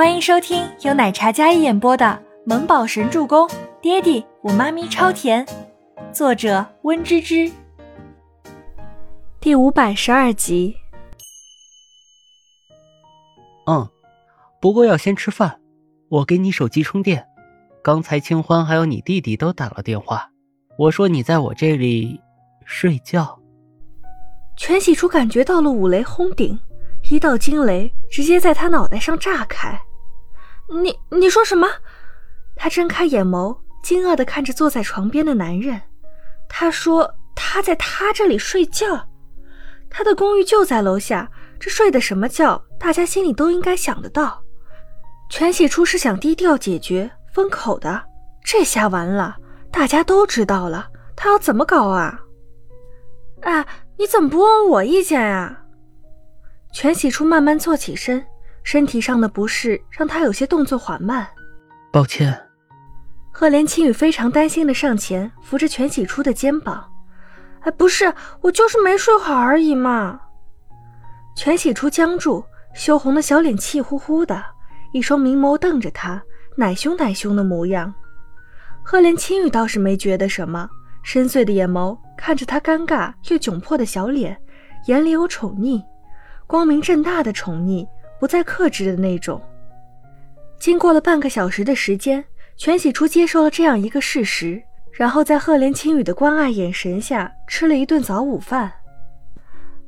[0.00, 2.06] 欢迎收听由奶茶嘉一演播的
[2.46, 3.46] 《萌宝神助攻》，
[3.82, 5.46] 爹地我妈咪超甜，
[6.10, 7.52] 作者温芝芝。
[9.40, 10.74] 第五百十二集。
[13.66, 13.86] 嗯，
[14.58, 15.60] 不过要先吃饭，
[16.08, 17.28] 我给你手机充电。
[17.82, 20.30] 刚才清欢还有你弟弟都打了电话，
[20.78, 22.18] 我说你在我这里
[22.64, 23.38] 睡觉。
[24.56, 26.58] 全喜初感觉到了五雷轰顶，
[27.10, 29.78] 一道惊雷直接在他脑袋上炸开。
[30.70, 31.68] 你你说什么？
[32.56, 35.80] 他睁开眼眸，惊愕的看着坐在床边的男人。
[36.48, 39.08] 他说他在他这里睡觉，
[39.88, 42.62] 他的公寓就在楼下，这睡的什么觉？
[42.78, 44.42] 大家心里都应该想得到。
[45.28, 48.02] 全喜初是想低调解决封口的，
[48.44, 49.36] 这下完了，
[49.70, 52.20] 大家都知道了，他要怎么搞啊？
[53.42, 53.66] 哎，
[53.96, 55.64] 你怎么不问我意见啊？
[56.72, 58.24] 全喜初慢慢坐起身。
[58.62, 61.26] 身体上的不适让他有些动作缓慢，
[61.90, 62.38] 抱歉。
[63.32, 66.84] 赫连青雨非常担心的上前扶着全喜初的肩膀，
[67.60, 70.20] 哎，不是，我就是没睡好而已嘛。
[71.36, 72.44] 全喜初僵住，
[72.74, 74.44] 羞红的小脸气呼呼的，
[74.92, 76.22] 一双明眸瞪着他，
[76.56, 77.92] 奶凶奶凶的模样。
[78.82, 80.68] 赫连青雨倒是没觉得什么，
[81.02, 84.36] 深邃的眼眸看着他尴尬又窘迫的小脸，
[84.86, 85.82] 眼里有宠溺，
[86.46, 87.86] 光明正大的宠溺。
[88.20, 89.42] 不再克制的那种。
[90.58, 92.22] 经过了半个小时的时间，
[92.56, 98.70] 全喜初接受了这样一个事实，然后在赫连青羽的关爱眼神下吃了一顿早午饭。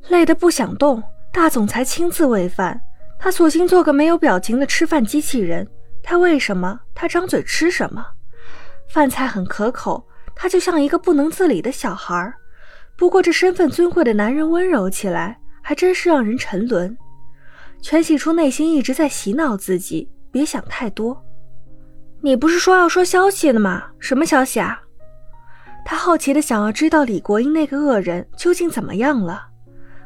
[0.09, 2.81] 累得不想动，大总裁亲自喂饭，
[3.19, 5.65] 他索性做个没有表情的吃饭机器人。
[6.01, 8.05] 他喂什么，他张嘴吃什么。
[8.89, 12.33] 饭菜很可口，他就像一个不能自理的小孩。
[12.97, 16.97] 不过这身份尊贵的男人温柔起来，还真是让人沉沦。
[17.83, 21.21] 全喜初内心一直在洗脑自己，别想太多。
[22.21, 23.83] 你不是说要说消息的吗？
[23.99, 24.81] 什么消息啊？
[25.83, 29.47] 他好奇的想要知道李国英那个恶人究竟怎么样了。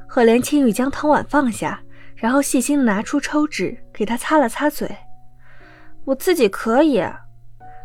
[0.07, 1.79] 赫连青雨将汤碗放下，
[2.15, 4.89] 然后细心的拿出抽纸给他擦了擦嘴。
[6.03, 7.03] 我自己可以。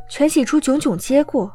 [0.08, 1.52] 全喜初炯炯接过，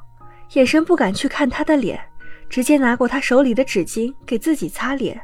[0.53, 1.99] 眼神不敢去看他的脸，
[2.47, 5.19] 直接拿过他手里的纸巾给自己擦脸，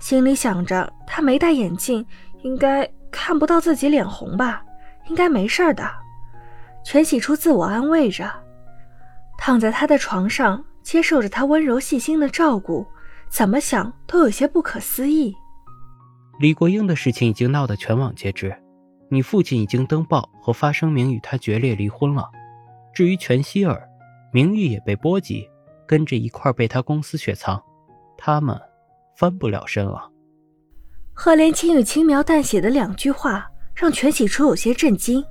[0.00, 2.04] 心里想着他没戴眼镜。
[2.42, 4.64] 应该看不到自己脸红吧？
[5.08, 5.90] 应该没事的。
[6.84, 8.30] 全喜初自我安慰着，
[9.36, 12.86] 躺在他的床上，接受着他温柔细心的照顾，
[13.28, 15.34] 怎么想都有些不可思议。
[16.38, 18.56] 李国英的事情已经闹得全网皆知，
[19.10, 22.30] 你父亲已经登报和发声明与他决裂离婚了。
[22.94, 23.86] 至于全希尔，
[24.32, 25.46] 名誉也被波及，
[25.86, 27.62] 跟着一块被他公司雪藏，
[28.16, 28.58] 他们
[29.16, 30.09] 翻不了身了。
[31.22, 35.22] 赫连青雨轻描淡写的两句话，让全喜初有些震惊。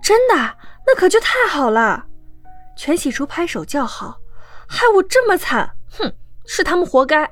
[0.00, 0.36] 真的？
[0.86, 2.06] 那可就太好了！
[2.76, 4.16] 全喜初拍手叫好，
[4.68, 5.68] 害我这么惨！
[5.90, 6.12] 哼，
[6.46, 7.28] 是他们活该。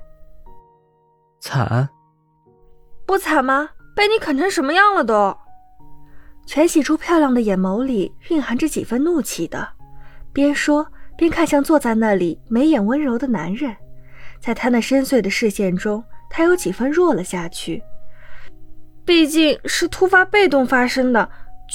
[1.38, 1.88] 惨？
[3.06, 3.70] 不惨吗？
[3.94, 5.38] 被你啃成什么样了都？
[6.46, 9.68] 全喜初漂亮的眼眸里蕴含着几分怒气的，
[10.32, 10.84] 边说
[11.16, 13.76] 边看向坐在那里眉眼温柔的男人，
[14.40, 16.02] 在他那深邃的视线中。
[16.30, 17.82] 他有几分弱了下去，
[19.04, 21.28] 毕竟是突发被动发生的，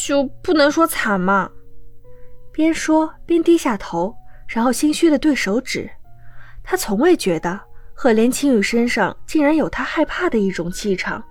[0.06, 1.50] 就不能说惨嘛。
[2.52, 4.16] 边说边低下头，
[4.48, 5.90] 然后心虚的对手指。
[6.64, 7.60] 他从未觉得
[7.94, 11.24] 赫连青雨身上竟然有他害怕的一种气场。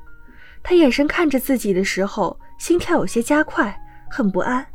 [0.63, 3.77] 他眼神看着自己的时候，心跳有些加快，
[4.11, 4.67] 很不安。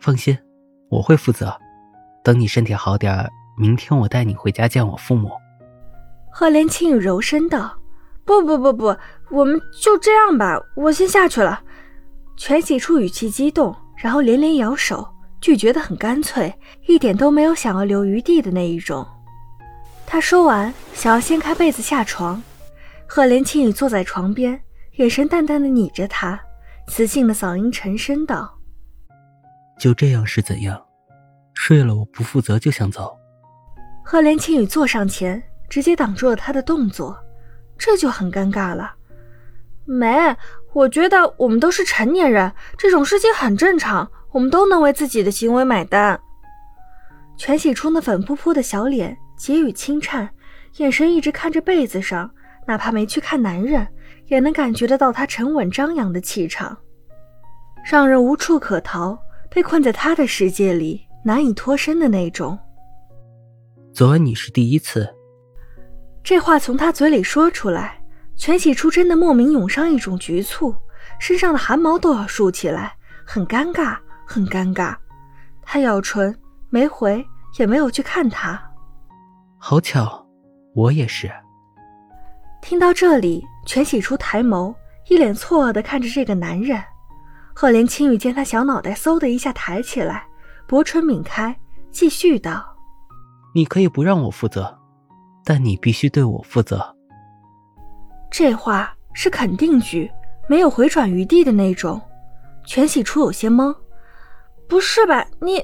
[0.00, 0.38] 放心，
[0.90, 1.52] 我会负责。
[2.24, 5.30] 等你身体好点，明天我带你回家见我父母。
[6.34, 7.78] 赫连青雨柔声道
[8.24, 8.96] ：“不不不不，
[9.30, 11.62] 我们就这样吧，我先下去了。”
[12.38, 15.06] 全喜初语气激动，然后连连摇手，
[15.42, 16.52] 拒绝的很干脆，
[16.88, 19.06] 一点都没有想要留余地的那一种。
[20.06, 22.42] 他说完，想要掀开被子下床。
[23.06, 24.58] 赫连青雨坐在床边，
[24.96, 26.40] 眼神淡淡的睨着他，
[26.88, 28.58] 磁性的嗓音沉声道
[29.78, 30.82] ：“就这样是怎样？
[31.52, 33.14] 睡了我不负责就想走？”
[34.02, 35.40] 赫连青雨坐上前。
[35.72, 37.16] 直接挡住了他的动作，
[37.78, 38.92] 这就很尴尬了。
[39.86, 40.36] 没，
[40.74, 46.20] 我觉得我们都是成年人，这种事情很正常，我们都能为自己的行为买单。
[47.38, 50.28] 全喜初那粉扑扑的小脸，结语轻颤，
[50.76, 52.30] 眼神一直看着被子上，
[52.66, 53.88] 哪怕没去看男人，
[54.26, 56.76] 也能感觉得到他沉稳张扬的气场，
[57.90, 62.58] 让人无处可逃，被困在他的世界里难以脱身的那种。
[63.94, 65.08] 昨晚你是第一次。
[66.24, 68.00] 这话从他嘴里说出来，
[68.36, 70.74] 全喜初真的莫名涌上一种局促，
[71.18, 72.94] 身上的汗毛都要竖起来，
[73.26, 73.96] 很尴尬，
[74.26, 74.94] 很尴尬。
[75.62, 76.36] 他咬唇，
[76.70, 77.24] 没回，
[77.58, 78.60] 也没有去看他。
[79.58, 80.26] 好巧，
[80.74, 81.30] 我也是。
[82.60, 84.74] 听到这里，全喜初抬眸，
[85.08, 86.80] 一脸错愕的看着这个男人。
[87.54, 90.24] 赫连青羽见他小脑袋嗖的一下抬起来，
[90.66, 91.54] 薄唇抿开，
[91.90, 92.76] 继续道
[93.54, 94.78] ：“你可以不让我负责，
[95.44, 96.96] 但你必须对我负责。”
[98.30, 100.10] 这话是肯定句，
[100.48, 102.00] 没有回转余地的那种。
[102.64, 103.74] 全喜初有些懵
[104.68, 105.26] ：“不是吧？
[105.40, 105.62] 你？”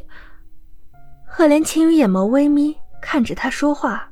[1.25, 4.11] 赫连青雨眼眸微眯，看着他说话。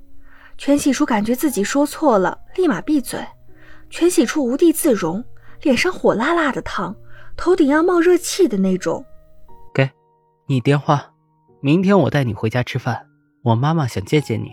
[0.57, 3.21] 全喜初感觉自己说错了，立马闭嘴。
[3.91, 5.23] 全喜初无地自容，
[5.63, 6.97] 脸上火辣辣的烫。
[7.37, 9.05] 头顶要冒热气的那种。
[9.75, 9.91] 给，
[10.47, 11.13] 你电话，
[11.61, 13.07] 明天我带你回家吃饭。
[13.43, 14.53] 我妈妈想见见你。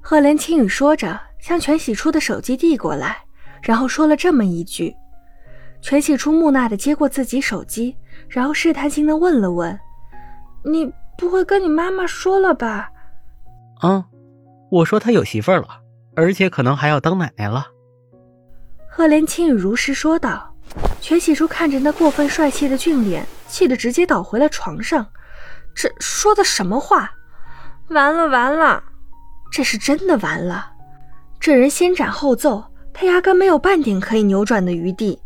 [0.00, 3.18] 赫连青雨说着，向全喜初的手机递过来，
[3.62, 4.94] 然后说了这么一句。
[5.82, 7.96] 全喜初木讷的接过自己手机，
[8.28, 9.78] 然后试探性的问了问
[10.64, 12.90] ：“你不会跟你妈妈说了吧
[13.82, 14.04] ？”“嗯，
[14.70, 15.68] 我说他有媳妇儿了，
[16.16, 17.66] 而且可能还要当奶奶了。”
[18.90, 20.46] 赫连青雨如实说道。
[21.00, 25.04] 全喜初看着那过分帅气的俊脸，气得直接倒回了床上。
[25.74, 27.10] 这说的什么话？
[27.88, 28.80] 完了完了，
[29.50, 30.72] 这是真的完了。
[31.38, 35.20] 这人先斩后奏，他压根没有半点可以扭转的余地。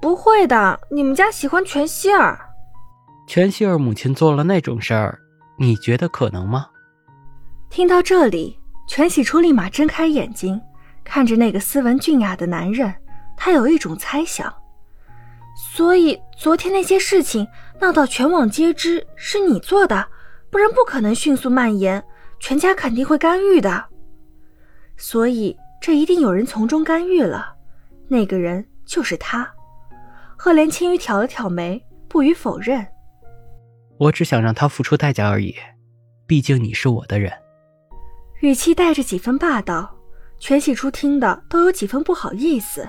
[0.00, 2.38] 不会的，你们家喜欢全希儿。
[3.26, 5.18] 全希儿母亲做了那种事儿，
[5.58, 6.66] 你觉得可能吗？
[7.70, 10.60] 听到这里，全喜初立马睁开眼睛，
[11.04, 12.92] 看着那个斯文俊雅的男人。
[13.36, 14.52] 他有一种猜想，
[15.74, 17.46] 所以昨天那些事情
[17.80, 20.06] 闹到全网皆知是你做的，
[20.50, 22.04] 不然不可能迅速蔓延，
[22.42, 23.84] 全家肯定会干预的。
[24.96, 27.54] 所以这一定有人从中干预了，
[28.08, 29.48] 那个人就是他。
[30.36, 32.84] 赫连青羽挑了挑眉，不予否认。
[33.96, 35.54] 我只想让他付出代价而已，
[36.26, 37.32] 毕竟你是我的人。
[38.40, 39.96] 语气带着几分霸道，
[40.40, 42.86] 全喜初听的都有几分不好意思。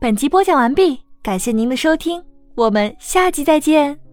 [0.00, 2.24] 本集播讲完毕，感谢您的收听，
[2.54, 4.05] 我们下集再见。